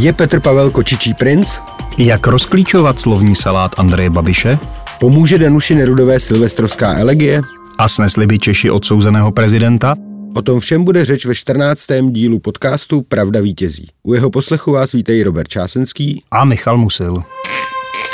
[0.00, 1.58] Je Petr Pavel kočičí princ?
[1.98, 4.58] Jak rozklíčovat slovní salát Andreje Babiše?
[5.00, 7.42] Pomůže Danuši Nerudové silvestrovská elegie?
[7.78, 9.94] A snesli by Češi odsouzeného prezidenta?
[10.34, 11.86] O tom všem bude řeč ve 14.
[12.10, 13.86] dílu podcastu Pravda vítězí.
[14.02, 17.22] U jeho poslechu vás vítají Robert Čásenský a Michal Musil.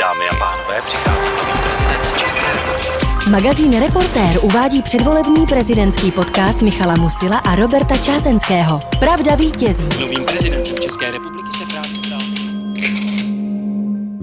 [0.00, 3.30] Dámy a pánové, přichází nový prezident České republiky.
[3.30, 8.80] Magazín Reportér uvádí předvolební prezidentský podcast Michala Musila a Roberta Čásenského.
[8.98, 9.84] Pravda vítězí.
[10.00, 11.73] Novým prezidentem České republiky se.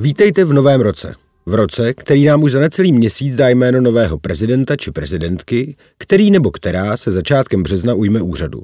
[0.02, 1.16] Vítejte v novém roce.
[1.46, 6.32] V roce, který nám už za necelý měsíc dá jméno nového prezidenta či prezidentky, který
[6.32, 8.64] nebo která se začátkem března ujme úřadu.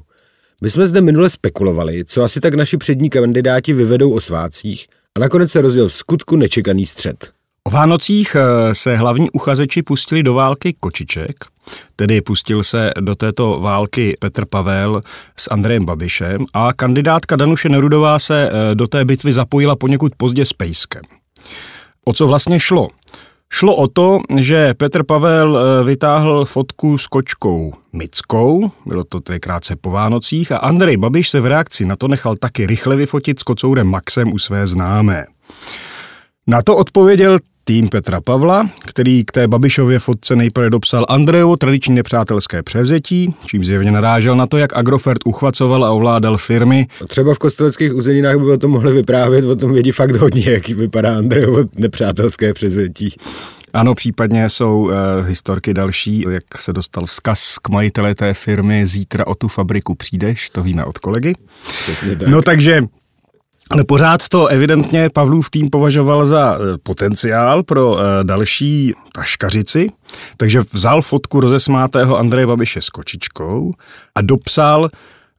[0.62, 5.20] My jsme zde minule spekulovali, co asi tak naši přední kandidáti vyvedou o svácích a
[5.20, 7.30] nakonec se rozjel v skutku nečekaný střed.
[7.64, 11.36] O Vánocích eh, se hlavní uchazeči pustili do války Kočiček,
[11.96, 15.02] tedy pustil se do této války Petr Pavel
[15.36, 20.44] s Andrejem Babišem a kandidátka Danuše Nerudová se eh, do té bitvy zapojila poněkud pozdě
[20.44, 21.02] s Pejskem.
[22.08, 22.88] O co vlastně šlo?
[23.50, 29.40] Šlo o to, že Petr Pavel eh, vytáhl fotku s kočkou Mickou, bylo to tedy
[29.40, 33.40] krátce po Vánocích, a Andrej Babiš se v reakci na to nechal taky rychle vyfotit
[33.40, 35.24] s kocourem Maxem u své známé.
[36.46, 37.38] Na to odpověděl
[37.68, 43.64] tým Petra Pavla, který k té Babišově fotce nejprve dopsal Andrejovo tradiční nepřátelské převzetí, čím
[43.64, 46.86] zjevně narážel na to, jak Agrofert uchvacoval a ovládal firmy.
[47.08, 50.74] Třeba v kosteleckých uzeninách by o tom mohli vyprávět, o tom vědí fakt hodně, jaký
[50.74, 53.14] vypadá Andrejovo nepřátelské převzetí.
[53.72, 54.92] Ano, případně jsou uh,
[55.26, 60.50] historky další, jak se dostal vzkaz k majitele té firmy, zítra o tu fabriku přijdeš,
[60.50, 61.34] to víme od kolegy.
[62.18, 62.28] tak.
[62.28, 62.82] No takže
[63.70, 69.86] ale pořád to evidentně Pavlův tým považoval za eh, potenciál pro eh, další taškařici,
[70.36, 73.72] takže vzal fotku rozesmátého Andreje Babiše s kočičkou
[74.14, 74.88] a dopsal,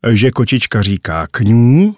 [0.03, 1.95] eh, že kočička říká kňů,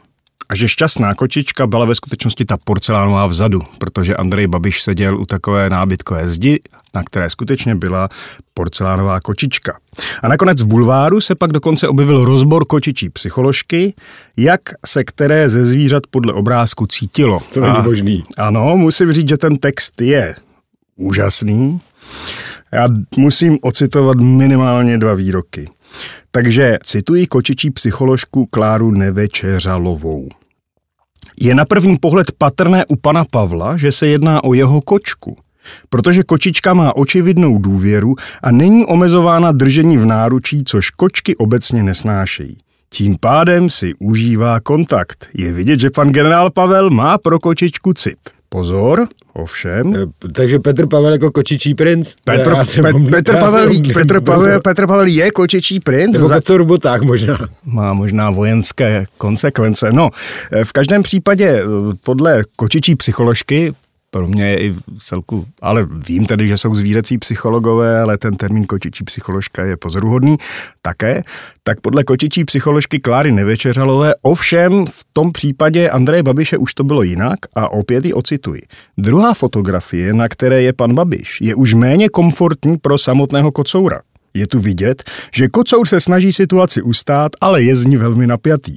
[0.52, 5.26] a že šťastná kočička byla ve skutečnosti ta porcelánová vzadu, protože Andrej Babiš seděl u
[5.26, 6.60] takové nábytkové zdi,
[6.96, 8.10] na které skutečně byla
[8.54, 9.80] porcelánová kočička.
[10.24, 13.94] A nakonec v bulváru se pak dokonce objevil rozbor kočičí psycholožky,
[14.38, 17.40] jak se které ze zvířat podle obrázku cítilo.
[17.54, 18.24] To není možný.
[18.38, 20.36] Ano, musím říct, že ten text je
[20.96, 21.80] úžasný.
[22.72, 25.68] Já musím ocitovat minimálně dva výroky.
[26.32, 30.30] Takže cituji kočičí psycholožku Kláru Nevečeřalovou.
[31.42, 35.38] Je na první pohled patrné u pana Pavla, že se jedná o jeho kočku,
[35.90, 42.58] protože kočička má očividnou důvěru a není omezována držení v náručí, což kočky obecně nesnášejí.
[42.90, 45.28] Tím pádem si užívá kontakt.
[45.38, 48.41] Je vidět, že pan generál Pavel má pro kočičku cit.
[48.54, 49.94] Pozor, ovšem.
[50.34, 52.16] Takže Petr Pavel jako kočičí princ?
[52.26, 56.14] Petr, Pet, Petr, Pavel, Petr, Pavel, Petr Pavel je kočičí princ?
[56.14, 56.42] Nebo za...
[56.50, 57.38] roboták možná.
[57.66, 59.90] Má možná vojenské konsekvence.
[59.92, 60.10] No,
[60.64, 61.64] v každém případě
[62.04, 63.74] podle kočičí psycholožky
[64.12, 68.66] pro mě je i celku, ale vím tedy, že jsou zvířecí psychologové, ale ten termín
[68.66, 70.38] kočičí psycholožka je pozoruhodný
[70.82, 71.24] také,
[71.64, 77.04] tak podle kočičí psycholožky Kláry Nevečeřalové, ovšem v tom případě Andreje Babiše už to bylo
[77.04, 78.62] jinak a opět ji ocituji.
[78.98, 84.02] Druhá fotografie, na které je pan Babiš, je už méně komfortní pro samotného kocoura.
[84.34, 85.04] Je tu vidět,
[85.34, 88.76] že kocour se snaží situaci ustát, ale je z ní velmi napjatý.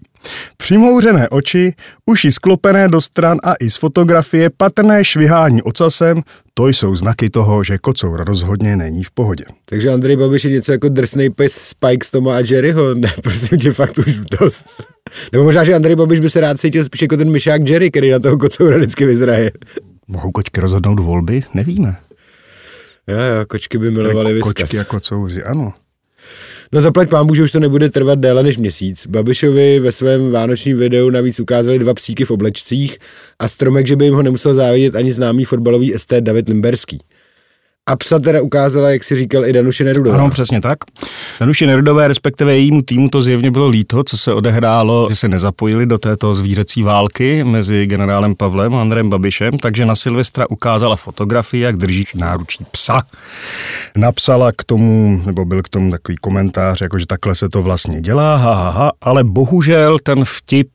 [0.56, 1.72] Přimouřené oči,
[2.06, 6.22] uši sklopené do stran a i z fotografie patrné švihání ocasem,
[6.54, 9.44] to jsou znaky toho, že kocour rozhodně není v pohodě.
[9.64, 13.58] Takže Andrej Babiš je něco jako drsnej pes Spike z Toma a Jerryho, ne, prosím
[13.58, 14.64] tě, fakt už dost.
[15.32, 18.10] Nebo možná, že Andrej Babiš by se rád cítil spíš jako ten myšák Jerry, který
[18.10, 19.52] na toho kocoura vždycky vyzraje.
[20.08, 21.42] Mohou kočky rozhodnout volby?
[21.54, 21.96] Nevíme.
[23.06, 24.52] Jo, jo, kočky by milovaly vyskas.
[24.52, 25.72] Kočky jako kocouři, ano.
[26.72, 29.06] No zaplať pán že už to nebude trvat déle než měsíc.
[29.06, 32.98] Babišovi ve svém vánočním videu navíc ukázali dva psíky v oblečcích
[33.38, 36.98] a stromek, že by jim ho nemusel závidět ani známý fotbalový ST David Limberský.
[37.90, 40.18] A psa teda ukázala, jak si říkal, i Danuše Nerudové.
[40.18, 40.78] Ano, přesně tak.
[41.40, 45.86] Danuše Nerudové, respektive jejímu týmu, to zjevně bylo líto, co se odehrálo, že se nezapojili
[45.86, 51.62] do této zvířecí války mezi generálem Pavlem a Andrem Babišem, takže na Silvestra ukázala fotografii,
[51.62, 53.02] jak drží náručí psa.
[53.96, 58.00] Napsala k tomu, nebo byl k tomu takový komentář, jako že takhle se to vlastně
[58.00, 60.68] dělá, ha, ha, ha, ale bohužel ten vtip,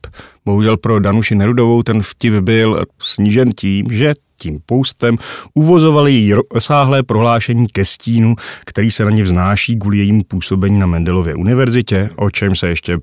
[0.44, 5.16] bohužel pro Danuši Nerudovou ten vtip byl snížen tím, že tím poustem
[5.54, 8.34] uvozovali její rozsáhlé prohlášení ke stínu,
[8.66, 12.98] který se na ní vznáší kvůli jejímu působení na Mendelově univerzitě, o čem se ještě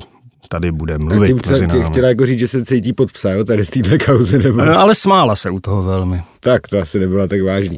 [0.50, 1.28] tady bude mluvit.
[1.28, 4.40] Tím chtěla, chtěla jako říct, že se cítí pod psa, jo, tady z této kauzy
[4.40, 4.62] nebo...
[4.62, 6.22] Eh, ale smála se u toho velmi.
[6.40, 7.78] Tak, to asi nebyla tak vážný.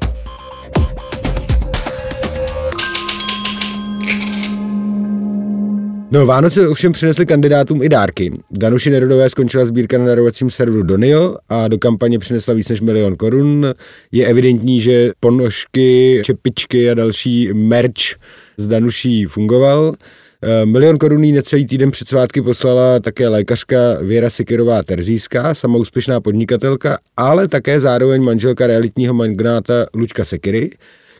[6.11, 8.31] No, Vánoce ovšem přinesly kandidátům i dárky.
[8.51, 13.15] Danuši Nerudové skončila sbírka na darovacím serveru Donio a do kampaně přinesla víc než milion
[13.15, 13.73] korun.
[14.11, 18.15] Je evidentní, že ponožky, čepičky a další merch
[18.57, 19.95] z Danuší fungoval.
[20.43, 25.77] Eh, Milion korun jí necelý týden před svátky poslala také lékařka Věra Sikirová Terzíská, sama
[25.77, 30.69] úspěšná podnikatelka, ale také zároveň manželka realitního magnáta Luďka Sekiry,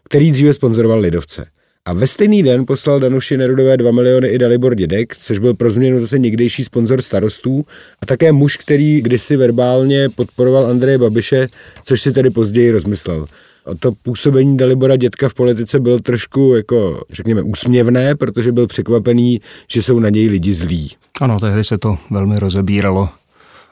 [0.03, 1.45] který dříve sponzoroval Lidovce.
[1.85, 5.71] A ve stejný den poslal Danuši Nerudové 2 miliony i Dalibor Dědek, což byl pro
[5.71, 7.65] změnu zase někdejší sponzor starostů
[8.01, 11.47] a také muž, který kdysi verbálně podporoval Andreje Babiše,
[11.83, 13.25] což si tedy později rozmyslel.
[13.65, 19.41] A to působení Dalibora Dětka v politice bylo trošku, jako, řekněme, úsměvné, protože byl překvapený,
[19.71, 20.91] že jsou na něj lidi zlí.
[21.21, 23.09] Ano, tehdy se to velmi rozebíralo.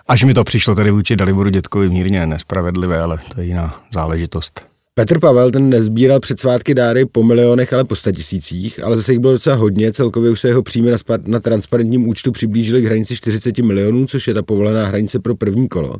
[0.07, 4.76] Až mi to přišlo tady vůči Daliboru Dětkovi mírně nespravedlivé, ale to je jiná záležitost.
[4.97, 9.19] Petr Pavel ten nezbíral před svátky dáry po milionech, ale po tisících, ale zase jich
[9.19, 12.85] bylo docela hodně, celkově už se jeho příjmy na, spa- na transparentním účtu přiblížily k
[12.85, 15.95] hranici 40 milionů, což je ta povolená hranice pro první kolo.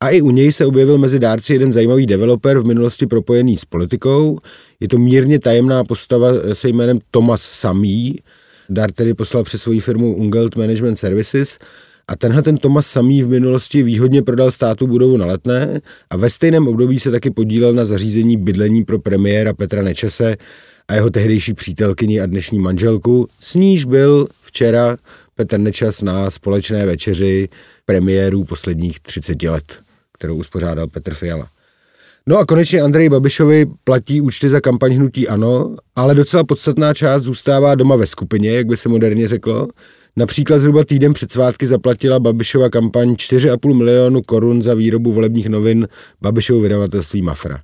[0.00, 3.64] A i u něj se objevil mezi dárci jeden zajímavý developer v minulosti propojený s
[3.64, 4.38] politikou.
[4.80, 8.18] Je to mírně tajemná postava se jménem Thomas Samý.
[8.68, 11.58] Dar tedy poslal přes svoji firmu Ungelt Management Services
[12.08, 16.30] a tenhle ten Tomas Samý v minulosti výhodně prodal státu budovu na letné a ve
[16.30, 20.36] stejném období se taky podílel na zařízení bydlení pro premiéra Petra Nečese
[20.88, 23.28] a jeho tehdejší přítelkyni a dnešní manželku.
[23.40, 24.96] S níž byl včera
[25.34, 27.48] Petr Nečas na společné večeři
[27.84, 29.78] premiérů posledních 30 let,
[30.12, 31.48] kterou uspořádal Petr Fiala.
[32.26, 37.22] No a konečně Andrej Babišovi platí účty za kampaň hnutí ANO, ale docela podstatná část
[37.22, 39.68] zůstává doma ve skupině, jak by se moderně řeklo.
[40.16, 45.88] Například zhruba týden před svátky zaplatila Babišova kampaň 4,5 milionu korun za výrobu volebních novin
[46.20, 47.60] Babišovu vydavatelství Mafra.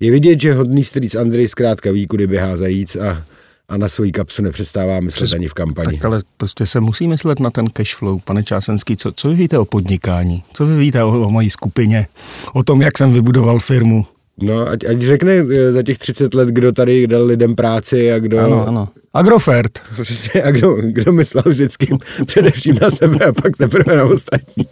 [0.00, 3.22] Je vidět, že hodný strýc Andrej zkrátka ví, kudy běhá zajíc a,
[3.68, 5.96] a na svoji kapsu nepřestává myslet Přes, ani v kampani.
[5.96, 8.96] Tak ale prostě se musí myslet na ten cash flow, pane Čásenský.
[8.96, 10.42] Co, co vy víte o podnikání?
[10.52, 12.06] Co vy víte o, o mojí skupině?
[12.52, 14.06] O tom, jak jsem vybudoval firmu?
[14.42, 18.18] No, ať, ať řekne eh, za těch 30 let, kdo tady dal lidem práci a
[18.18, 18.38] kdo...
[18.38, 18.88] Ano, ano.
[19.14, 19.78] Agrofert.
[20.02, 21.96] Přesně, a kdo, kdo myslel vždycky
[22.26, 24.66] především na sebe a pak teprve na ostatní.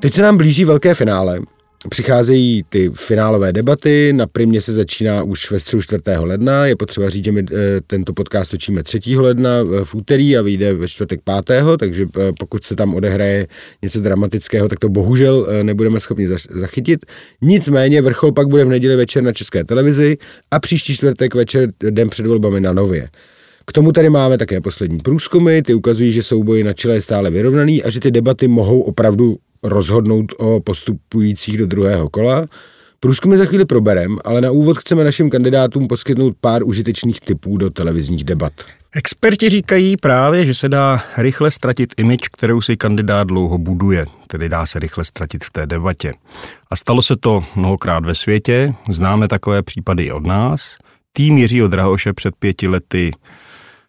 [0.00, 1.40] Teď se nám blíží velké finále.
[1.88, 6.02] Přicházejí ty finálové debaty, na primě se začíná už ve středu 4.
[6.18, 7.54] ledna, je potřeba říct, že my eh,
[7.86, 9.00] tento podcast točíme 3.
[9.16, 11.64] ledna eh, v úterý a vyjde ve čtvrtek 5.
[11.78, 13.46] takže eh, pokud se tam odehraje
[13.82, 17.06] něco dramatického, tak to bohužel nebudeme schopni zachytit.
[17.42, 20.16] Nicméně vrchol pak bude v neděli večer na České televizi
[20.50, 23.08] a příští čtvrtek večer den před volbami na Nově.
[23.66, 27.30] K tomu tady máme také poslední průzkumy, ty ukazují, že souboj na čele je stále
[27.30, 29.36] vyrovnaný a že ty debaty mohou opravdu
[29.66, 32.46] rozhodnout o postupujících do druhého kola.
[33.00, 37.70] Průzkumy za chvíli proberem, ale na úvod chceme našim kandidátům poskytnout pár užitečných typů do
[37.70, 38.52] televizních debat.
[38.92, 44.48] Experti říkají právě, že se dá rychle ztratit image, kterou si kandidát dlouho buduje, tedy
[44.48, 46.12] dá se rychle ztratit v té debatě.
[46.70, 50.76] A stalo se to mnohokrát ve světě, známe takové případy i od nás.
[51.12, 53.10] Tým Jiřího Drahoše před pěti lety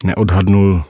[0.05, 0.83] neodhadnul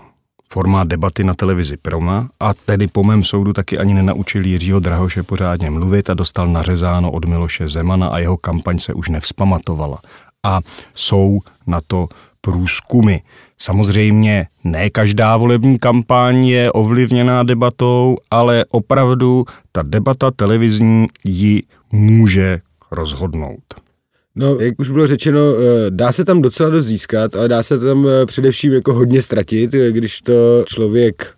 [0.49, 5.23] formát debaty na televizi Proma a tedy po mém soudu taky ani nenaučil Jiřího Drahoše
[5.23, 9.97] pořádně mluvit a dostal nařezáno od Miloše Zemana a jeho kampaň se už nevzpamatovala.
[10.43, 10.59] A
[10.95, 12.07] jsou na to
[12.41, 13.17] průzkumy.
[13.57, 22.59] Samozřejmě ne každá volební kampaň je ovlivněná debatou, ale opravdu ta debata televizní ji může
[22.91, 23.86] rozhodnout.
[24.39, 27.79] No, jak už bylo řečeno, eh, dá se tam docela dost získat, ale dá se
[27.79, 31.33] tam eh, především jako hodně ztratit, eh, když to člověk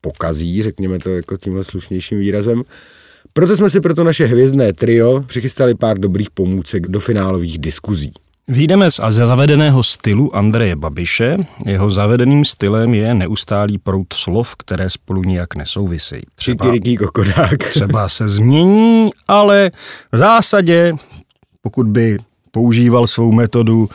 [0.00, 2.62] pokazí, řekněme to jako tímhle slušnějším výrazem.
[3.32, 8.12] Proto jsme si pro to naše hvězdné trio přichystali pár dobrých pomůcek do finálových diskuzí.
[8.48, 11.36] Výjdeme z zavedeného stylu Andreje Babiše.
[11.66, 16.22] Jeho zavedeným stylem je neustálý prout slov, které spolu nijak nesouvisejí.
[16.34, 17.58] Třeba, kokodák.
[17.70, 19.70] třeba se změní, ale
[20.12, 20.92] v zásadě,
[21.62, 22.18] pokud by
[22.50, 23.88] používal svou metodu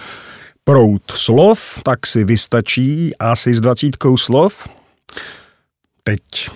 [0.63, 4.67] prout slov, tak si vystačí asi s dvacítkou slov.
[6.03, 6.49] Teď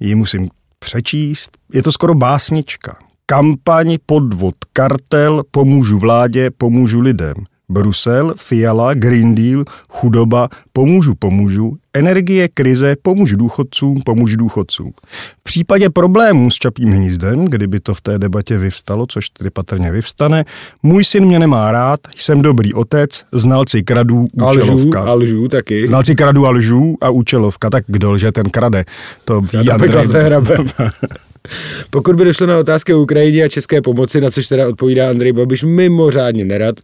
[0.00, 1.50] ji musím přečíst.
[1.74, 2.98] Je to skoro básnička.
[3.26, 7.34] Kampaň, podvod, kartel, pomůžu vládě, pomůžu lidem.
[7.68, 14.92] Brusel, Fiala, Green Deal, chudoba, pomůžu, pomůžu, energie, krize, pomůžu důchodcům, pomůžu důchodcům.
[15.38, 19.92] V případě problémů s Čapím hnízdem, kdyby to v té debatě vyvstalo, což tedy patrně
[19.92, 20.44] vyvstane,
[20.82, 25.00] můj syn mě nemá rád, jsem dobrý otec, znalci kradů, účelovka.
[25.00, 25.86] A lžů, a lžů taky.
[25.86, 28.84] Znalci kradů a lžů a účelovka, tak kdo lže, ten krade.
[29.24, 30.06] To ví Andrej.
[30.06, 30.56] se hrabe.
[31.90, 35.32] Pokud by došlo na otázky o Ukrajině a české pomoci, na což teda odpovídá Andrej
[35.32, 36.74] Babiš mimořádně nerad,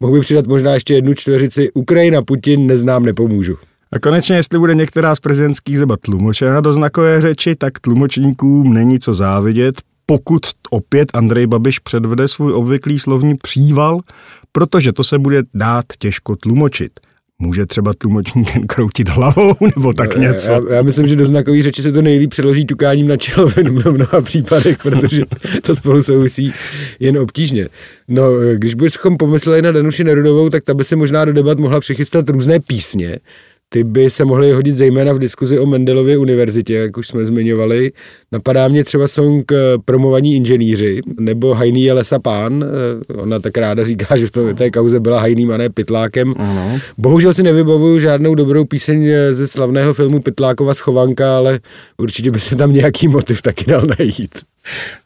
[0.00, 3.58] mohl by přidat možná ještě jednu čtveřici Ukrajina, Putin, neznám, nepomůžu.
[3.92, 8.98] A konečně, jestli bude některá z prezidentských zebat tlumočena do znakové řeči, tak tlumočníkům není
[8.98, 9.74] co závidět,
[10.06, 14.00] pokud opět Andrej Babiš předvede svůj obvyklý slovní příval,
[14.52, 17.00] protože to se bude dát těžko tlumočit.
[17.42, 20.50] Může třeba tlumočník jen kroutit hlavou nebo tak něco.
[20.50, 23.92] Já, já myslím, že do znakové řeči se to nejlíp přeloží tukáním na čelo v
[23.92, 25.22] mnoha případech, protože
[25.62, 26.52] to spolu souvisí
[27.00, 27.68] jen obtížně.
[28.08, 31.80] No, když bychom pomysleli na Danuši Nerudovou, tak ta by se možná do debat mohla
[31.80, 33.18] přichystat různé písně,
[33.72, 37.92] ty by se mohly hodit zejména v diskuzi o Mendelově univerzitě, jak už jsme zmiňovali.
[38.32, 42.64] Napadá mě třeba song eh, Promovaní inženýři nebo Hajný je lesa pán.
[42.64, 46.34] Eh, ona tak ráda říká, že v té kauze byla Hajným a ne Pytlákem.
[46.38, 46.80] Ano.
[46.98, 51.60] Bohužel si nevybavuju žádnou dobrou píseň eh, ze slavného filmu Pytlákova schovanka, ale
[51.98, 54.51] určitě by se tam nějaký motiv taky dal najít.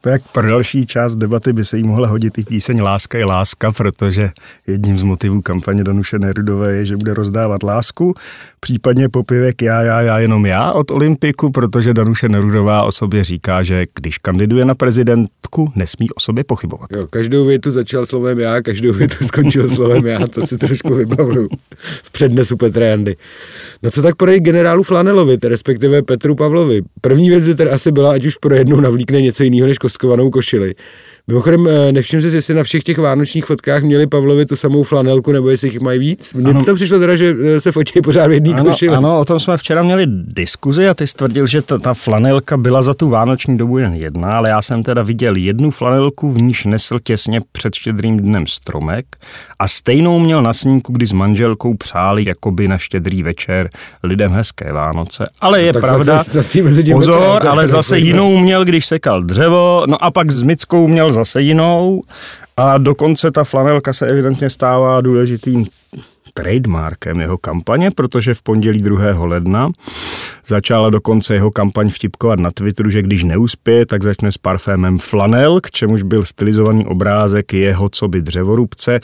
[0.00, 3.72] Tak pro další část debaty by se jí mohla hodit i píseň Láska je láska,
[3.72, 4.28] protože
[4.66, 8.14] jedním z motivů kampaně Danuše Nerudové je, že bude rozdávat lásku,
[8.60, 13.62] případně popivek Já, já, já, jenom já od Olympiku, protože Danuše Nerudová o sobě říká,
[13.62, 16.90] že když kandiduje na prezidentku, nesmí o sobě pochybovat.
[16.92, 21.48] Jo, každou větu začal slovem já, každou větu skončil slovem já, to si trošku vybavuju
[22.02, 23.16] v přednesu Petra Jandy.
[23.82, 26.82] No co tak poradit generálu Flanelovi, respektive Petru Pavlovi?
[27.00, 30.30] První věc by teda asi byla, ať už pro jednou navlíkne něco jiného než kostkovanou
[30.30, 30.74] košili.
[31.30, 35.32] Mimochodem, eh, nevšiml si, jestli na všech těch vánočních fotkách měli Pavlovi tu samou flanelku,
[35.32, 36.34] nebo jestli jich mají víc.
[36.34, 38.96] Mně to přišlo teda, že eh, se fotí pořád v jedné ano, košili.
[38.96, 42.82] Ano, o tom jsme včera měli diskuzi a ty stvrdil, že ta, ta flanelka byla
[42.82, 46.64] za tu vánoční dobu jen jedna, ale já jsem teda viděl jednu flanelku, v níž
[46.64, 49.06] nesl těsně před štědrým dnem stromek
[49.58, 53.70] a stejnou měl na snímku, kdy s manželkou přáli jakoby na štědrý večer
[54.02, 55.26] lidem hezké Vánoce.
[55.40, 59.84] Ale je tak pravda, zací- zací mezi pozor, ale zase jinou měl, když sekal dřevo,
[59.88, 62.02] no a pak s Mickou měl zase jinou
[62.56, 65.66] a dokonce ta flanelka se evidentně stává důležitým
[66.34, 69.24] trademarkem jeho kampaně, protože v pondělí 2.
[69.24, 69.70] ledna
[70.46, 75.60] začala dokonce jeho kampaň vtipkovat na Twitteru, že když neuspěje, tak začne s parfémem Flanel,
[75.60, 79.00] k čemuž byl stylizovaný obrázek jeho co by dřevorubce,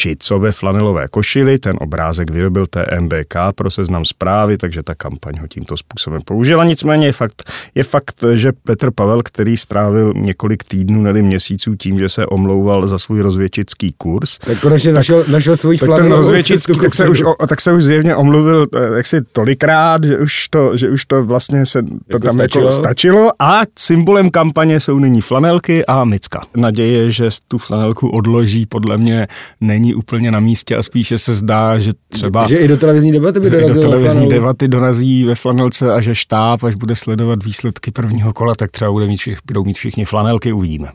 [0.00, 1.58] či co ve flanelové košili.
[1.58, 6.64] Ten obrázek vyrobil TMBK pro seznam zprávy, takže ta kampaň ho tímto způsobem použila.
[6.64, 11.98] Nicméně je fakt, je fakt, že Petr Pavel, který strávil několik týdnů, nebo měsíců tím,
[11.98, 16.78] že se omlouval za svůj rozvědčický kurz, Tak konečně našel, našel svůj tak ten rozvědčický,
[16.78, 20.76] tak se, už, o, tak se už zjevně omluvil eh, jaksi tolikrát, že už to,
[20.76, 22.64] že už to vlastně se to Jako tam stačilo?
[22.64, 26.40] jako stačilo a symbolem kampaně jsou nyní flanelky a micka.
[26.56, 29.26] Naděje, že tu flanelku odloží, podle mě
[29.60, 33.40] není úplně na místě a spíše se zdá, že třeba Že i do televizní debaty
[33.40, 37.44] by že dorazil do televizní debaty dorazí ve flanelce a že štáb, až bude sledovat
[37.44, 40.88] výsledky prvního kola, tak třeba bude mít všich, budou mít všichni flanelky, uvidíme.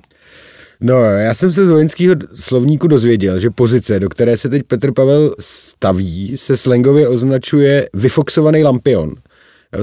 [0.81, 4.91] No, já jsem se z vojenského slovníku dozvěděl, že pozice, do které se teď Petr
[4.91, 9.13] Pavel staví, se slangově označuje vyfoxovaný lampion,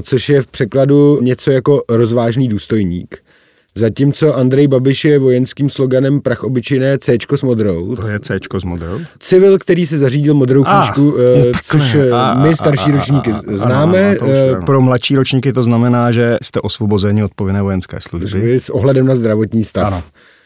[0.01, 3.22] což je v překladu něco jako rozvážný důstojník.
[3.75, 7.95] Zatímco Andrej Babiš je vojenským sloganem prach obyčejné C s modrou.
[7.95, 8.99] To je C s modrou.
[9.19, 11.61] Civil, který si zařídil modrou Ah, knížku, je eh, takhle.
[11.63, 14.09] což eh, A, my starší a, ročníky a, a, známe.
[14.09, 14.65] ano, ano, eh.
[14.65, 18.59] Pro mladší ročníky to znamená, že jste osvobozeni od povinné vojenské služby.
[18.59, 19.87] s ohledem na zdravotní stav.
[19.87, 20.03] Ano.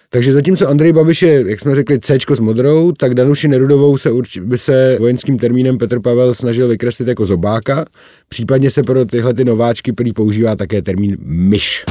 [0.09, 4.11] Takže zatímco Andrej Babiš je, jak jsme řekli, C s modrou, tak Danuši Nerudovou se
[4.11, 7.85] urči, by se vojenským termínem Petr Pavel snažil vykreslit jako zobáka.
[8.29, 11.83] Případně se pro tyhle ty nováčky prý používá také termín myš.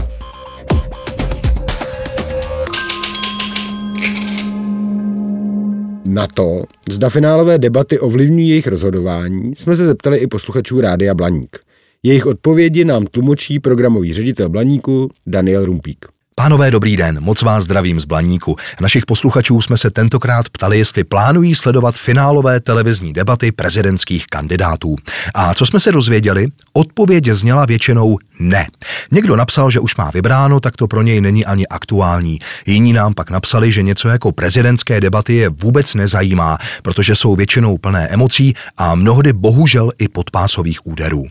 [6.08, 11.58] Na to, zda finálové debaty ovlivňují jejich rozhodování, jsme se zeptali i posluchačů Rádia Blaník.
[12.02, 16.06] Jejich odpovědi nám tlumočí programový ředitel Blaníku Daniel Rumpík.
[16.34, 18.56] Pánové, dobrý den, moc vás zdravím z Blaníku.
[18.80, 24.96] Našich posluchačů jsme se tentokrát ptali, jestli plánují sledovat finálové televizní debaty prezidentských kandidátů.
[25.34, 26.48] A co jsme se dozvěděli?
[26.72, 28.66] Odpověď zněla většinou ne.
[29.11, 32.38] Někdo napsal, že už má vybráno, tak to pro něj není ani aktuální.
[32.66, 37.78] Jiní nám pak napsali, že něco jako prezidentské debaty je vůbec nezajímá, protože jsou většinou
[37.78, 41.25] plné emocí a mnohdy bohužel i podpásových úderů.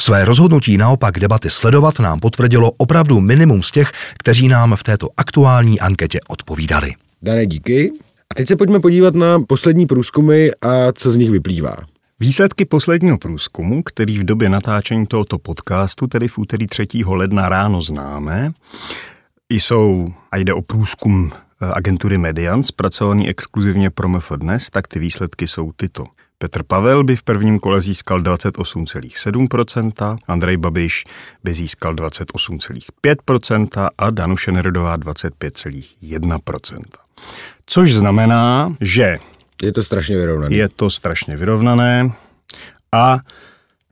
[0.00, 5.08] Své rozhodnutí naopak debaty sledovat nám potvrdilo opravdu minimum z těch, kteří nám v této
[5.16, 6.94] aktuální anketě odpovídali.
[7.22, 7.92] Dané, díky.
[8.30, 11.76] A teď se pojďme podívat na poslední průzkumy a co z nich vyplývá.
[12.22, 16.86] Výsledky posledního průzkumu, který v době natáčení tohoto podcastu, tedy v úterý 3.
[17.06, 18.52] ledna ráno známe,
[19.50, 24.98] jsou, a jde o průzkum eh, agentury Median, zpracovaný exkluzivně pro MF Dnes, tak ty
[24.98, 26.04] výsledky jsou tyto.
[26.38, 31.04] Petr Pavel by v prvním kole získal 28,7%, Andrej Babiš
[31.44, 36.80] by získal 28,5% a Danuše Nerudová 25,1%.
[37.66, 39.16] Což znamená, že
[39.62, 40.56] Je to strašně vyrovnané.
[40.56, 42.10] je to strašně vyrovnané
[42.92, 43.18] a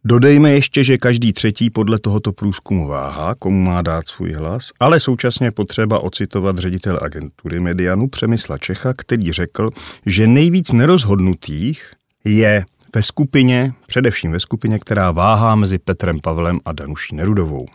[0.04, 5.00] Dodejme ještě, že každý třetí podle tohoto průzkumu váha, komu má dát svůj hlas, ale
[5.00, 9.70] současně potřeba ocitovat ředitel agentury Medianu Přemysla Čecha, který řekl,
[10.06, 11.92] že nejvíc nerozhodnutých
[12.24, 17.66] je ve skupině, především ve skupině, která váhá mezi Petrem Pavlem a Danuší Nerudovou.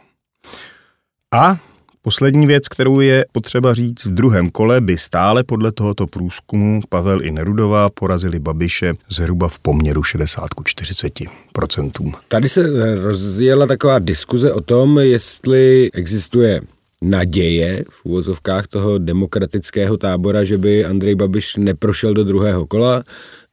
[1.33, 1.57] A
[2.05, 7.21] poslední věc, kterou je potřeba říct, v druhém kole by stále podle tohoto průzkumu Pavel
[7.21, 11.13] i Nerudová porazili Babiše zhruba v poměru 60 k 40
[11.53, 12.13] procentům.
[12.27, 16.61] Tady se rozjela taková diskuze o tom, jestli existuje
[17.01, 23.03] naděje v úvozovkách toho demokratického tábora, že by Andrej Babiš neprošel do druhého kola.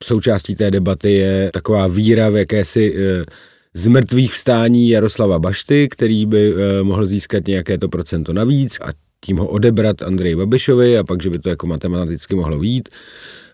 [0.03, 3.25] Součástí té debaty je taková víra v jakési eh,
[3.75, 8.89] z mrtvých vstání Jaroslava Bašty, který by eh, mohl získat nějaké to procento navíc a
[9.25, 12.89] tím ho odebrat Andrej Babišovi a pak, že by to jako matematicky mohlo výjít.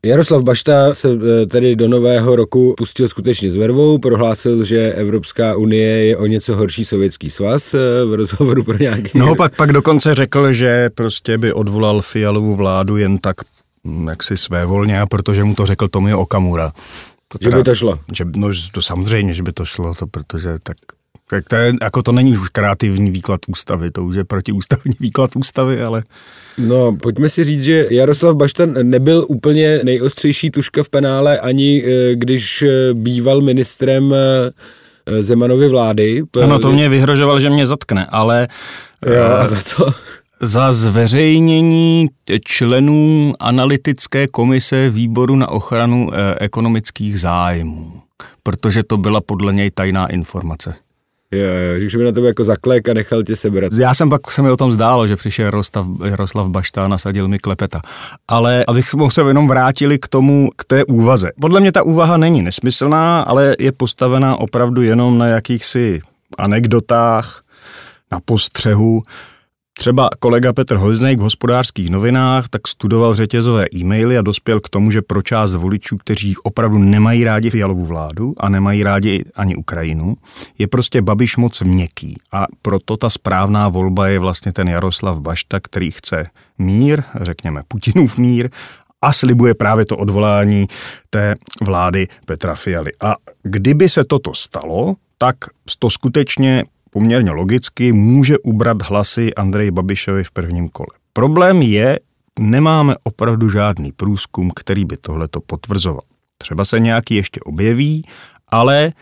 [0.04, 5.56] Jaroslav Bašta se eh, tedy do nového roku pustil skutečně s vervou, prohlásil, že Evropská
[5.56, 9.18] unie je o něco horší sovětský svaz eh, v rozhovoru pro nějaký...
[9.18, 13.36] No pak, pak dokonce řekl, že prostě by odvolal Fialovu vládu jen tak
[13.84, 16.72] mm, jaksi své volně, protože mu to řekl Tomio Okamura.
[17.28, 17.98] To Že by to šlo.
[18.12, 20.76] Že, no, to samozřejmě, že by to šlo, to, protože tak,
[21.30, 25.36] tak to, je, jako to není už kreativní výklad ústavy, to už je protiústavní výklad
[25.36, 26.02] ústavy, ale
[26.58, 32.14] No, pojďme si říct, že Jaroslav Bašta nebyl úplně nejostřejší tuška v penále, ani eh,
[32.14, 36.22] když eh, býval ministrem eh, Zemanovy vlády.
[36.42, 38.48] ano, to mě vyhrožoval, že mě zatkne, ale
[39.06, 39.94] Jo, a za co?
[40.40, 42.08] Za zveřejnění
[42.44, 48.02] členů analytické komise výboru na ochranu eh, ekonomických zájmů,
[48.42, 50.74] protože to byla podle něj tajná informace.
[51.32, 51.46] Jo,
[51.82, 53.72] jo, že by na tebe jako zaklek a nechal tě sebrat.
[53.72, 57.28] Já jsem pak se mi o tom zdálo, že přišel Jaroslav, Jaroslav Bašta a nasadil
[57.28, 57.80] mi klepeta.
[58.28, 61.30] Ale abychom se jenom vrátili k tomu, k té úvaze.
[61.40, 66.00] Podle mě ta úvaha není nesmyslná, ale je postavená opravdu jenom na jakýchsi
[66.38, 67.42] anekdotách,
[68.12, 69.02] na postřehu.
[69.78, 74.90] Třeba kolega Petr Hojznek v hospodářských novinách tak studoval řetězové e-maily a dospěl k tomu,
[74.90, 80.14] že pro část voličů, kteří opravdu nemají rádi Fialovu vládu a nemají rádi ani Ukrajinu,
[80.58, 82.16] je prostě Babiš moc měkký.
[82.32, 86.26] A proto ta správná volba je vlastně ten Jaroslav Bašta, který chce
[86.58, 88.50] mír, řekněme Putinův mír,
[89.02, 90.66] a slibuje právě to odvolání
[91.10, 92.90] té vlády Petra Fialy.
[93.00, 95.36] A kdyby se toto stalo, tak
[95.78, 100.88] to skutečně poměrně logicky může ubrat hlasy Andreji Babišovi v prvním kole.
[101.12, 101.98] Problém je,
[102.38, 106.02] nemáme opravdu žádný průzkum, který by tohleto potvrzoval.
[106.38, 108.04] Třeba se nějaký ještě objeví,
[108.48, 108.92] ale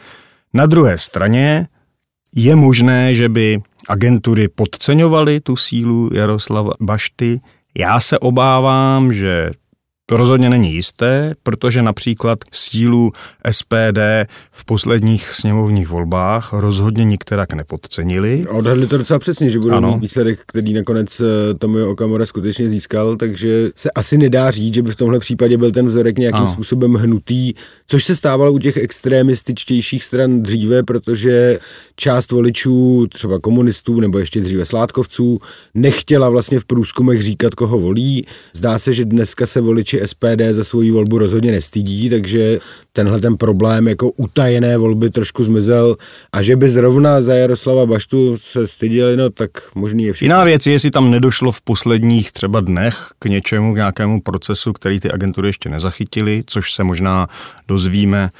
[0.54, 1.68] na druhé straně
[2.34, 7.40] je možné, že by agentury podceňovaly tu sílu Jaroslava Bašty.
[7.78, 9.50] Já se obávám, že
[10.10, 13.12] rozhodně není jisté, protože například sílu
[13.50, 13.98] SPD
[14.50, 18.44] v posledních sněmovních volbách rozhodně nikterak nepodcenili.
[18.50, 19.92] A odhadli to docela přesně, že budou Ano.
[19.92, 24.82] mít výsledek, který nakonec eh, Tomio Okamura skutečně získal, takže se asi nedá říct, že
[24.82, 26.48] by v tomhle případě byl ten vzorek nějakým Ano.
[26.48, 27.52] způsobem hnutý,
[27.86, 31.58] což se stávalo u těch extremističtějších stran dříve, protože
[31.96, 35.38] část voličů, třeba komunistů nebo ještě dříve sládkovců,
[35.74, 38.24] nechtěla vlastně v průzkumech říkat, koho volí.
[38.54, 42.58] Zdá se, že dneska se voliči SPD za svoji volbu rozhodně nestydí, takže
[42.92, 45.96] tenhle ten problém jako utajené volby trošku zmizel
[46.32, 50.24] a že by zrovna za Jaroslava Baštu se styděli, no tak možný je všechno.
[50.24, 54.72] Jiná věc je, jestli tam nedošlo v posledních třeba dnech k něčemu, k nějakému procesu,
[54.72, 57.26] který ty agentury ještě nezachytily, což se možná
[57.68, 58.30] dozvíme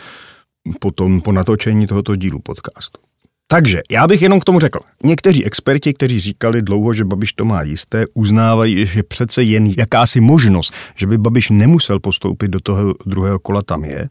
[0.81, 3.06] potom po natočení tohoto dílu podcastu.
[3.49, 4.79] Takže já bych jenom k tomu řekl.
[5.05, 10.21] Někteří experti, kteří říkali dlouho, že Babiš to má jisté, uznávají, že přece jen jakási
[10.21, 14.09] možnost, že by Babiš nemusel postoupit do toho druhého kola tam je.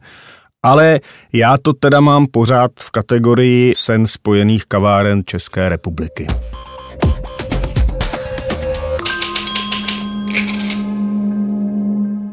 [0.62, 1.00] Ale
[1.32, 6.26] já to teda mám pořád v kategorii sen spojených kaváren České republiky.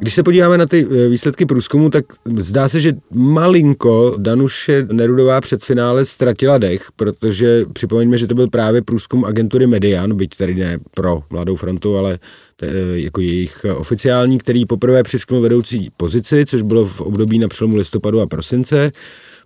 [0.03, 2.05] Když se podíváme na ty eh, výsledky průzkumu, tak
[2.37, 8.47] zdá se, že malinko Danuše Nerudová před finále ztratila dech, protože připomeňme, že to byl
[8.47, 12.19] právě průzkum agentury Median, byť tady ne pro Mladou frontu, ale
[12.61, 17.75] je jako jejich oficiální, který poprvé přišknul vedoucí pozici, což bylo v období na přelomu
[17.75, 18.91] listopadu a prosince.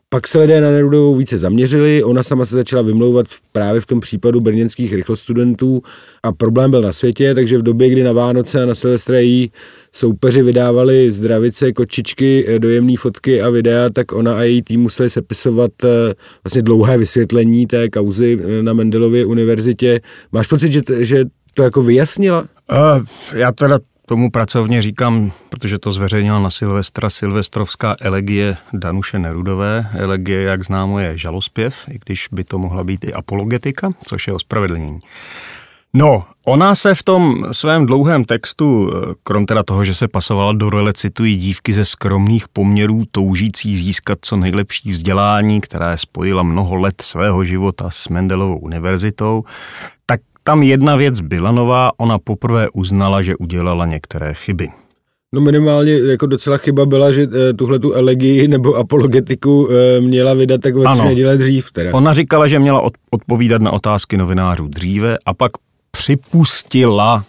[0.10, 4.00] Pak se lidé na Nerudovou více zaměřili, ona sama se začala vymlouvat právě v tom
[4.00, 5.82] případu brněnských rychlostudentů
[6.24, 9.52] a problém byl na světě, takže v době, kdy na Vánoce a na Silvestre její
[9.92, 15.10] soupeři vydávali zdravice, kočičky, eh, dojemné fotky a videa, tak ona a její tým museli
[15.10, 20.00] sepisovat eh, vlastně dlouhé vysvětlení té kauzy eh, na Mendelově univerzitě.
[20.32, 22.46] Máš pocit, že, že to jako vyjasnila?
[22.72, 29.90] Uh, já teda tomu pracovně říkám, protože to zveřejnila na Silvestra Silvestrovská elegie Danuše Nerudové.
[29.94, 34.34] Elegie, jak známo, je žalospěv, i když by to mohla být i apologetika, což je
[34.34, 35.00] ospravedlnění.
[35.94, 38.92] No, ona se v tom svém dlouhém textu,
[39.24, 44.20] krom teda toho, že se pasovala do role, citují dívky ze skromných poměrů, toužící získat
[44.22, 49.44] co nejlepší vzdělání, která spojila mnoho let svého života s Mendelovou univerzitou,
[50.48, 54.70] tam jedna věc byla nová, ona poprvé uznala, že udělala některé chyby.
[55.34, 60.34] No minimálně jako docela chyba byla, že e, tuhle tu elegii nebo apologetiku e, měla
[60.34, 61.72] vydat tak ve tři neděle dřív.
[61.72, 61.94] Teda.
[61.94, 65.52] Ona říkala, že měla odpovídat na otázky novinářů dříve a pak
[65.92, 67.26] připustila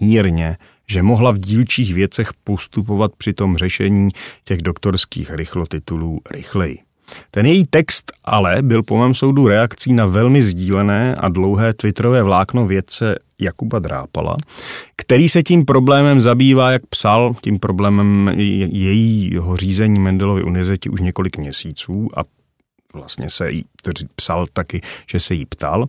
[0.00, 0.56] mírně,
[0.88, 4.08] že mohla v dílčích věcech postupovat při tom řešení
[4.44, 6.85] těch doktorských rychlotitulů rychleji.
[7.30, 12.22] Ten její text ale byl po mém soudu reakcí na velmi sdílené a dlouhé twitterové
[12.22, 14.36] vlákno vědce Jakuba Drápala,
[14.96, 21.38] který se tím problémem zabývá, jak psal, tím problémem jejího řízení Mendelovy univerzity už několik
[21.38, 22.20] měsíců a
[22.94, 23.64] vlastně se jí
[24.14, 25.88] psal taky, že se jí ptal.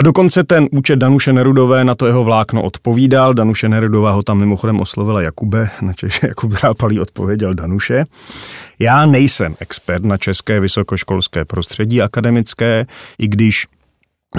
[0.00, 3.34] A dokonce ten účet Danuše Nerudové na to jeho vlákno odpovídal.
[3.34, 8.04] Danuše Nerudová ho tam mimochodem oslovila Jakube, na Češi Jakub Drápalý odpověděl Danuše.
[8.78, 12.86] Já nejsem expert na české vysokoškolské prostředí akademické,
[13.18, 13.66] i když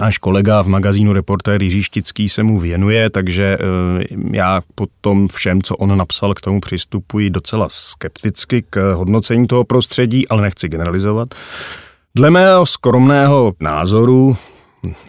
[0.01, 5.27] Náš kolega v magazínu Reportér Jiří Štický se mu věnuje, takže eh, já po tom
[5.27, 10.67] všem, co on napsal, k tomu přistupuji docela skepticky k hodnocení toho prostředí, ale nechci
[10.67, 11.27] generalizovat.
[12.15, 14.37] Dle mého skromného názoru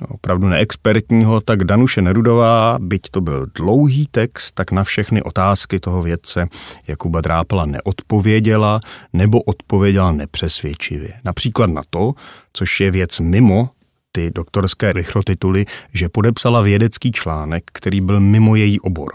[0.08, 6.02] opravdu neexpertního, tak Danuše Nerudová, byť to byl dlouhý text, tak na všechny otázky toho
[6.02, 6.48] vědce
[6.86, 8.80] Jakuba Drápala neodpověděla
[9.12, 11.12] nebo odpověděla nepřesvědčivě.
[11.24, 12.12] Například na to,
[12.52, 13.70] což je věc mimo
[14.12, 19.12] ty doktorské rychlotituly, že podepsala vědecký článek, který byl mimo její obor.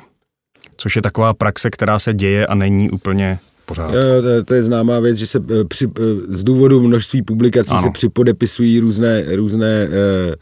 [0.78, 3.94] Což je taková praxe, která se děje a není úplně pořád.
[3.94, 7.72] Jo, to, to je známá věc, že se eh, při, eh, z důvodu množství publikací
[7.72, 7.82] ano.
[7.82, 10.36] se připodepisují různé, různé uh,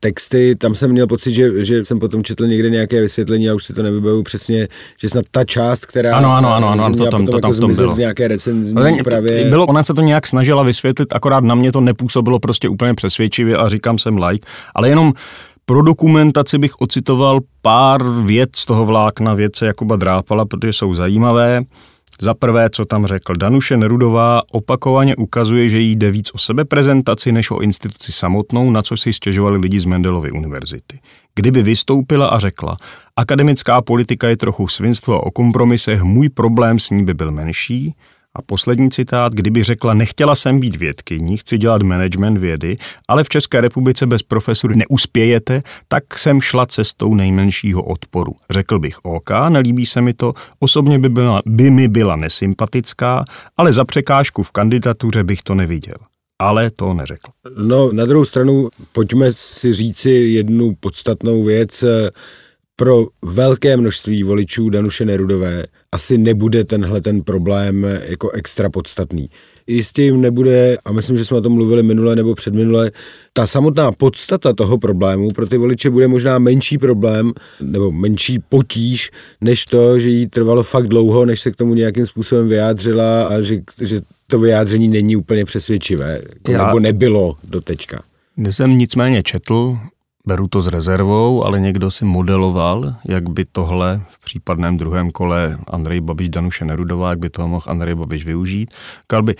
[0.00, 3.64] texty, tam jsem měl pocit, že, že jsem potom četl někde nějaké vysvětlení, a už
[3.64, 4.68] si to nevybavu přesně,
[5.00, 7.60] že snad ta část, která ano, ano, ano, ano, to tam, to tam jako v
[7.60, 7.94] tom bylo.
[7.94, 9.44] v nějaké recenzní úpravě.
[9.44, 13.56] Bylo, ona se to nějak snažila vysvětlit, akorát na mě to nepůsobilo prostě úplně přesvědčivě
[13.56, 15.12] a říkám jsem like, ale jenom
[15.66, 21.62] pro dokumentaci bych ocitoval pár věc z toho vlákna věce Jakuba Drápala, protože jsou zajímavé.
[22.24, 27.32] Za prvé, co tam řekl, Danuše Nerudová opakovaně ukazuje, že jí jde víc o sebeprezentaci
[27.32, 31.00] než o instituci samotnou, na co si stěžovali lidi z Mendelovy univerzity.
[31.34, 32.76] Kdyby vystoupila a řekla,
[33.16, 37.94] akademická politika je trochu svinstvo a o kompromisech, můj problém s ní by byl menší,
[38.34, 42.76] a poslední citát, kdyby řekla, nechtěla jsem být vědkyní, chci dělat management vědy,
[43.08, 48.32] ale v České republice bez profesury neuspějete, tak jsem šla cestou nejmenšího odporu.
[48.50, 53.24] Řekl bych OK, nelíbí se mi to, osobně by, byla, by mi byla nesympatická,
[53.56, 55.96] ale za překážku v kandidatuře bych to neviděl
[56.38, 57.30] ale to neřekl.
[57.56, 61.84] No, na druhou stranu, pojďme si říci jednu podstatnou věc
[62.76, 69.30] pro velké množství voličů Danuše Nerudové asi nebude tenhle ten problém jako extra podstatný.
[69.66, 72.90] Jistě jim nebude, a myslím, že jsme o tom mluvili minule nebo předminule,
[73.32, 79.10] ta samotná podstata toho problému pro ty voliče bude možná menší problém nebo menší potíž,
[79.40, 83.40] než to, že jí trvalo fakt dlouho, než se k tomu nějakým způsobem vyjádřila a
[83.40, 86.66] že, že to vyjádření není úplně přesvědčivé, jako Já...
[86.66, 88.02] nebo nebylo do teďka.
[88.50, 89.78] Jsem nicméně četl
[90.26, 95.58] Beru to s rezervou, ale někdo si modeloval, jak by tohle v případném druhém kole
[95.66, 98.70] Andrej Babiš Danuše Nerudová, jak by toho mohl Andrej Babiš využít.
[99.06, 99.34] Kalby,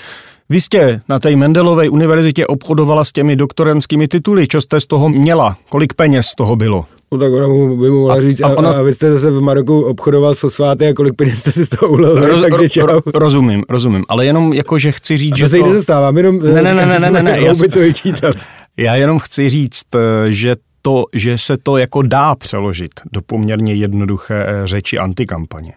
[0.49, 5.09] vy jste na té Mendelovej univerzitě obchodovala s těmi doktorentskými tituly, co jste z toho
[5.09, 5.57] měla?
[5.69, 6.85] Kolik peněz z toho bylo?
[7.13, 8.71] No tak ona by mu mohla říct, a, a, ona...
[8.71, 11.69] a, vy jste zase v Maroku obchodoval s fosfáty a kolik peněz jste si z
[11.69, 12.87] toho ulil, Roz, takže čau.
[12.87, 15.49] Ro, rozumím, rozumím, ale jenom jako, že chci říct, a že to...
[15.49, 16.39] se jí nezastávám, jenom...
[16.39, 18.33] Ne, ne, ne, ne, ne, ne, ne, já,
[18.77, 19.87] já jenom chci říct,
[20.29, 25.73] že to, že se to jako dá přeložit do poměrně jednoduché eh, řeči antikampaně.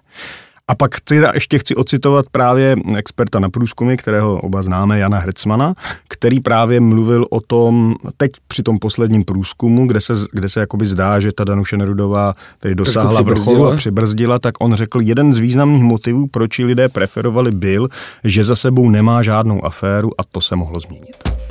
[0.67, 5.73] A pak teda ještě chci ocitovat právě experta na průzkumy, kterého oba známe, Jana Hercmana,
[6.07, 10.85] který právě mluvil o tom, teď při tom posledním průzkumu, kde se, kde se jakoby
[10.85, 15.37] zdá, že ta Danuše Nerudová tady dosáhla vrcholu a přibrzdila, tak on řekl, jeden z
[15.37, 17.89] významných motivů, proč ji lidé preferovali, byl,
[18.23, 21.46] že za sebou nemá žádnou aféru a to se mohlo změnit.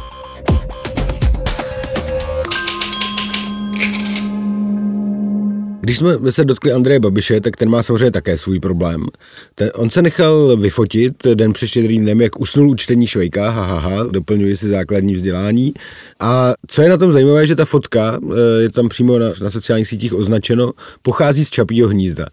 [5.87, 9.07] Když jsme se dotkli Andreje Babiše, tak ten má samozřejmě také svůj problém.
[9.55, 13.66] Ten, on se nechal vyfotit den před štědrým dnem, jak usnul u čtení Švejka, ha,
[13.66, 15.72] ha, ha, doplňuje si základní vzdělání.
[16.20, 19.51] A co je na tom zajímavé, že ta fotka, eh, je tam přímo na, na
[19.51, 20.72] sociálních sítích označeno,
[21.03, 22.27] pochází z Čapího hnízda.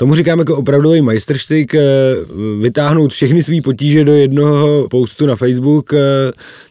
[0.00, 1.80] Tomu říkám jako opravdový majstrštyk, eh,
[2.60, 5.98] vytáhnout všechny své potíže do jednoho postu na Facebook, eh,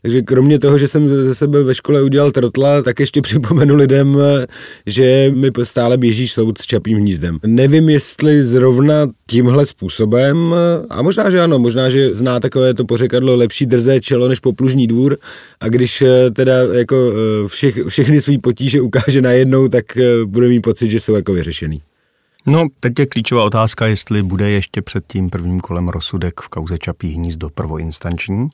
[0.01, 4.17] takže kromě toho, že jsem ze sebe ve škole udělal trotla, tak ještě připomenu lidem,
[4.21, 4.45] eh,
[4.85, 7.39] že mi stále běží soud s čapým hnízdem.
[7.45, 10.55] Nevím, jestli zrovna tímhle způsobem,
[10.89, 14.87] a možná, že ano, možná, že zná takové to pořekadlo lepší drzé čelo než poplužní
[14.87, 15.17] dvůr
[15.59, 17.13] a když teda jako
[17.47, 19.85] všech, všechny své potíže ukáže najednou, tak
[20.25, 21.81] bude mít pocit, že jsou jako vyřešený.
[22.49, 26.77] No, teď je klíčová otázka, jestli bude ještě před tím prvním kolem rozsudek v kauze
[26.77, 28.47] Čapí hnízdo prvoinstanční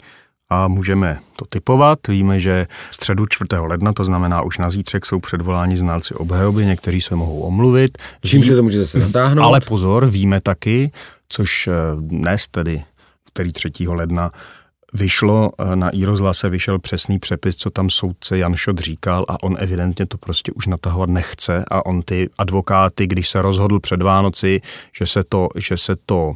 [0.50, 2.00] a můžeme to typovat.
[2.08, 3.48] Víme, že středu 4.
[3.60, 7.98] ledna, to znamená už na zítřek, jsou předvoláni znalci obhajoby, někteří se mohou omluvit.
[8.26, 9.44] Čím se to může zase natáhnout?
[9.44, 10.92] Ale pozor, víme taky,
[11.30, 12.84] což eh, dnes tedy,
[13.34, 13.72] který 3.
[13.88, 14.32] ledna,
[14.94, 19.56] vyšlo eh, na Írozlase, vyšel přesný přepis, co tam soudce Jan Šot říkal a on
[19.60, 24.62] evidentně to prostě už natahovat nechce a on ty advokáty, když se rozhodl před Vánoci,
[24.98, 26.34] že se to, že se to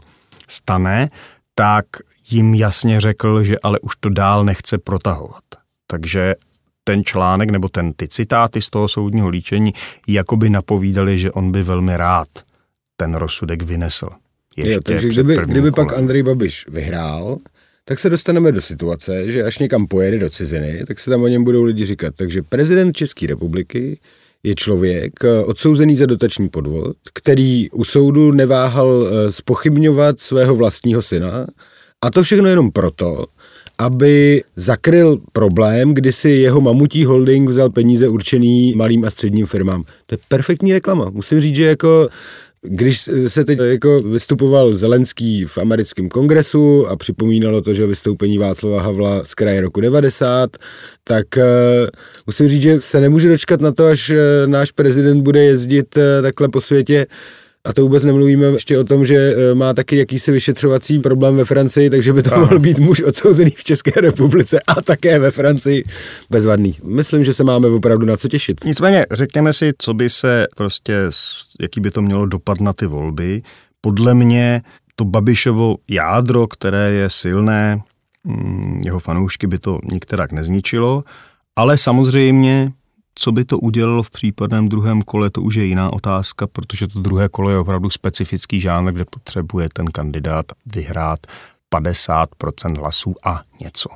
[0.47, 1.09] stane,
[1.55, 1.85] tak
[2.29, 5.43] jim jasně řekl, že ale už to dál nechce protahovat.
[5.87, 6.35] Takže
[6.83, 9.73] ten článek nebo ten ty citáty z toho soudního líčení
[10.07, 12.27] jakoby napovídali, že on by velmi rád
[12.95, 14.09] ten rozsudek vynesl.
[14.57, 17.37] Ještě jo, takže kdyby, kdyby pak Andrej Babiš vyhrál,
[17.87, 21.27] tak se dostaneme do situace, že až někam pojede do ciziny, tak se tam o
[21.27, 22.13] něm budou lidi říkat.
[22.15, 23.99] Takže prezident České republiky
[24.43, 31.01] je člověk eh, odsouzený za dotační podvod, který u soudu neváhal eh, spochybňovat svého vlastního
[31.01, 31.45] syna
[32.01, 33.25] a to všechno jenom proto,
[33.77, 39.83] aby zakryl problém, kdy si jeho mamutí holding vzal peníze určený malým a středním firmám.
[40.05, 41.09] To je perfektní reklama.
[41.09, 42.09] Musím říct, že jako
[42.61, 48.81] když se teď jako vystupoval Zelenský v americkém kongresu a připomínalo to, že vystoupení Václava
[48.81, 50.57] Havla z kraje roku 90,
[51.03, 51.43] tak uh,
[52.27, 54.15] musím říct, že se nemůže dočkat na to, až uh,
[54.45, 57.07] náš prezident bude jezdit takhle po světě
[57.67, 61.45] a to vůbec nemluvíme ještě o tom, že e, má taky jakýsi vyšetřovací problém ve
[61.45, 62.41] Francii, takže by to Aha.
[62.41, 65.83] mohl být muž odsouzený v České republice a také ve Francii
[66.29, 66.75] bezvadný.
[66.83, 68.63] Myslím, že se máme opravdu na co těšit.
[68.65, 70.97] Nicméně, řekněme si, co by se prostě,
[71.61, 73.41] jaký by to mělo dopad na ty volby.
[73.81, 74.61] Podle mě
[74.95, 77.79] to Babišovo jádro, které je silné,
[78.23, 81.03] mm, jeho fanoušky by to nikterak nezničilo,
[81.55, 82.71] ale samozřejmě
[83.19, 86.99] co by to udělalo v případném druhém kole, to už je jiná otázka, protože to
[86.99, 91.19] druhé kolo je opravdu specifický žánr, kde potřebuje ten kandidát vyhrát
[91.75, 93.89] 50% hlasů a něco.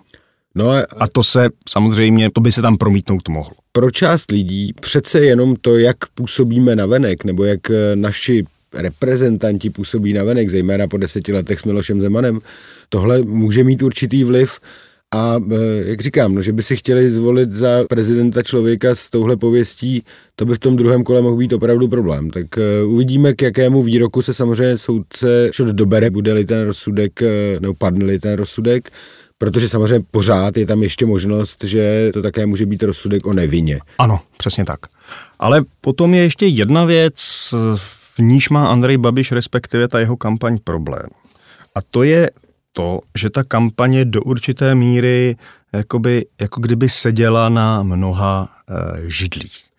[0.56, 3.54] No a, a to se samozřejmě, to by se tam promítnout mohlo.
[3.72, 9.70] Pro část lidí přece jenom to, jak působíme na venek, nebo jak eh, naši reprezentanti
[9.70, 12.40] působí na venek, zejména po deseti letech s Milošem Zemanem,
[12.90, 14.60] tohle může mít určitý vliv
[15.16, 19.38] a e, jak říkám, no, že by si chtěli zvolit za prezidenta člověka s touhle
[19.38, 20.04] pověstí,
[20.36, 22.30] to by v tom druhém kole mohl být opravdu problém.
[22.30, 27.58] Tak uh, uvidíme, k jakému výroku se samozřejmě soudce šod dobere, bude-li ten rozsudek, e,
[27.60, 28.90] nebo padne ten rozsudek,
[29.38, 33.80] protože samozřejmě pořád je tam ještě možnost, že to také může být rozsudek o nevině.
[34.00, 34.80] Ano, přesně tak.
[35.40, 37.16] Ale potom je ještě jedna věc,
[37.96, 41.08] v níž má Andrej Babiš, respektive ta jeho kampaň problém.
[41.76, 42.30] A to je
[42.74, 45.36] to, že ta kampaně do určité míry
[45.74, 49.71] jakoby, jako kdyby seděla na mnoha e, židlích.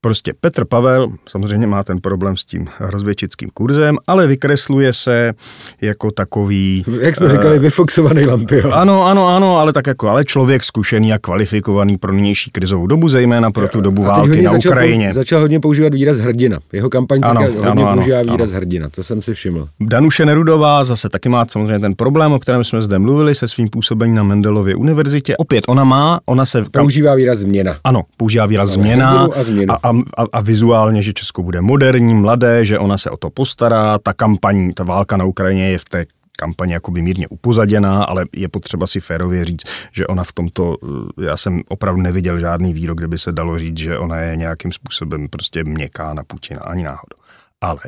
[0.00, 5.32] Prostě Petr Pavel samozřejmě má ten problém s tím rozvědčickým kurzem, ale vykresluje se
[5.80, 6.84] jako takový...
[7.00, 8.74] Jak jsme uh, říkali, vyfoxovaný lampion.
[8.74, 13.08] Ano, ano, ano, ale tak jako, ale člověk zkušený a kvalifikovaný pro nynější krizovou dobu,
[13.08, 15.14] zejména pro tu dobu války na začal Ukrajině.
[15.14, 16.58] Začal hodně používat výraz hrdina.
[16.72, 18.56] Jeho kampaň ano, hodně ano, používá ano, výraz ano.
[18.56, 19.68] hrdina, to jsem si všiml.
[19.80, 23.68] Danuše Nerudová zase taky má samozřejmě ten problém, o kterém jsme zde mluvili se svým
[23.68, 25.36] působením na Mendelově univerzitě.
[25.36, 26.64] Opět ona má, ona se...
[26.72, 27.76] Používá výraz změna.
[27.84, 29.28] Ano, používá výraz změna
[29.68, 33.30] a, a, a, a vizuálně, že Česko bude moderní, mladé, že ona se o to
[33.30, 36.06] postará, ta kampaň, ta válka na Ukrajině je v té
[36.38, 40.76] kampaně jakoby mírně upozaděná, ale je potřeba si férově říct, že ona v tomto,
[41.18, 44.36] eh, já jsem opravdu neviděl žádný výrok, kde by se dalo říct, že ona je
[44.36, 47.16] nějakým způsobem prostě měkká na Putina, ani náhodou.
[47.60, 47.80] Ale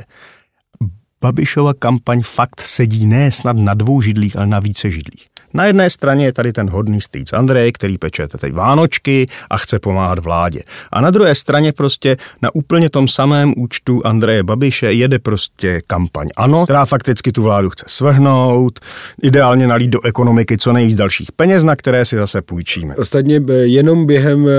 [1.21, 5.29] Babišova kampaň fakt sedí ne snad na dvou židlích, ale na více židlích.
[5.55, 9.79] Na jedné straně je tady ten hodný strýc Andrej, který peče teď Vánočky a chce
[9.79, 10.61] pomáhat vládě.
[10.93, 16.29] A na druhé straně prostě na úplně tom samém účtu Andreje Babiše jede prostě kampaň
[16.37, 18.81] ANO, která fakticky tu vládu chce svrhnout,
[19.23, 22.95] ideálně nalít do ekonomiky co nejvíc dalších peněz, na které si zase půjčíme.
[22.97, 24.53] Ostatně eh, jenom během eh,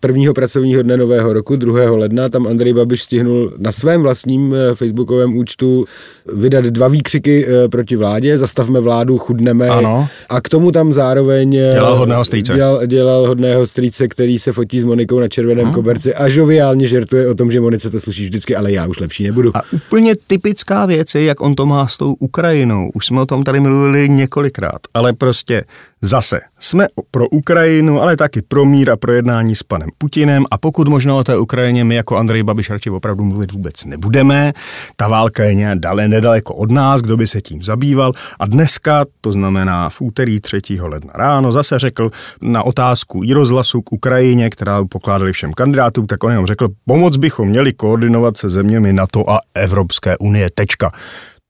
[0.00, 1.96] prvního pracovního dne nového roku, 2.
[1.96, 5.84] ledna, tam Andrej Babiš stihnul na svém vlastním eh, facebookovém účtu
[6.32, 10.08] vydat dva výkřiky proti vládě, zastavme vládu, chudneme ano.
[10.28, 12.54] a k tomu tam zároveň dělal hodného strýce.
[12.54, 15.74] Dělal, dělal hodného strýce, který se fotí s Monikou na červeném hmm.
[15.74, 19.24] koberci a žoviálně žertuje o tom, že Monice to sluší vždycky, ale já už lepší
[19.24, 19.56] nebudu.
[19.56, 22.90] A úplně typická věc je, jak on to má s tou Ukrajinou.
[22.94, 25.64] Už jsme o tom tady mluvili několikrát, ale prostě
[26.06, 30.58] Zase jsme pro Ukrajinu, ale taky pro mír a pro jednání s panem Putinem a
[30.58, 34.52] pokud možno o té Ukrajině my jako Andrej Babiš radši opravdu mluvit vůbec nebudeme.
[34.96, 39.04] Ta válka je nějak dále nedaleko od nás, kdo by se tím zabýval a dneska,
[39.20, 40.60] to znamená v úterý 3.
[40.80, 42.10] ledna ráno, zase řekl
[42.42, 47.16] na otázku i rozhlasu k Ukrajině, která pokládali všem kandidátům, tak on jenom řekl, pomoc
[47.16, 50.92] bychom měli koordinovat se zeměmi NATO a Evropské unie, tečka.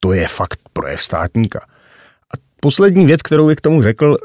[0.01, 1.61] To je fakt projev státníka.
[2.35, 4.17] A poslední věc, kterou bych k tomu řekl,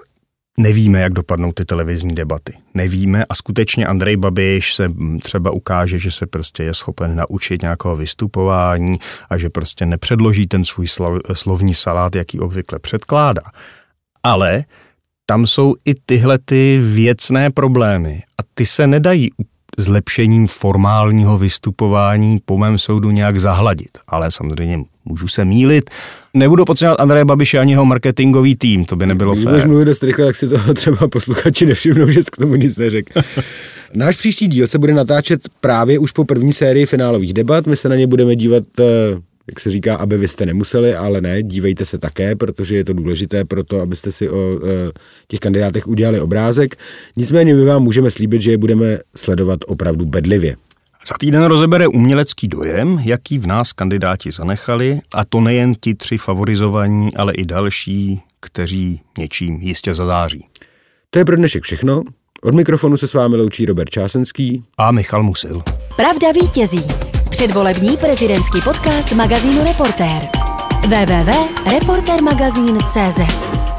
[0.61, 2.53] Nevíme, jak dopadnou ty televizní debaty.
[2.73, 4.89] Nevíme a skutečně Andrej Babiš se
[5.23, 10.65] třeba ukáže, že se prostě je schopen naučit nějakého vystupování a že prostě nepředloží ten
[10.65, 10.87] svůj
[11.33, 13.41] slovní salát, jaký obvykle předkládá.
[14.23, 14.63] Ale
[15.25, 19.29] tam jsou i tyhle ty věcné problémy a ty se nedají
[19.77, 23.97] zlepšením formálního vystupování po mém soudu nějak zahladit.
[24.07, 25.89] Ale samozřejmě můžu se mílit.
[26.33, 29.53] Nebudu potřebovat Andreje Babiše ani jeho marketingový tým, to by nebylo fér.
[29.53, 33.21] Když mluvit dost rychle, tak si to třeba posluchači nevšimnou, že k tomu nic neřekl.
[33.93, 37.67] Náš příští díl se bude natáčet právě už po první sérii finálových debat.
[37.67, 38.83] My se na ně budeme dívat eh,
[39.47, 42.93] jak se říká, aby vy jste nemuseli, ale ne, dívejte se také, protože je to
[42.93, 44.91] důležité pro to, abyste si o e,
[45.27, 46.75] těch kandidátech udělali obrázek.
[47.17, 50.55] Nicméně my vám můžeme slíbit, že je budeme sledovat opravdu bedlivě.
[51.11, 56.17] Za týden rozebere umělecký dojem, jaký v nás kandidáti zanechali, a to nejen ti tři
[56.17, 60.47] favorizovaní, ale i další, kteří něčím jistě zazáří.
[61.09, 62.03] To je pro dnešek všechno.
[62.43, 65.63] Od mikrofonu se s vámi loučí Robert Čásenský a Michal Musil.
[65.95, 66.83] Pravda vítězí.
[67.29, 70.21] Předvolební prezidentský podcast magazínu Reportér.
[70.87, 73.70] www.reportermagazín.cz